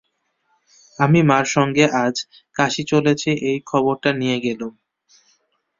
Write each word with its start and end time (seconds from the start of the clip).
আমি 0.99 1.19
মার 1.29 1.45
সঙ্গে 1.55 1.85
আজ 2.03 2.15
কাশী 2.55 2.83
চলেছি 2.91 3.29
এই 3.49 3.57
খবরটি 3.69 4.11
দিয়ে 4.19 4.37
গেলুম। 4.45 4.73